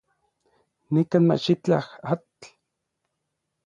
Nikan 0.93 1.23
machitlaj 1.27 1.85
atl. 2.11 2.39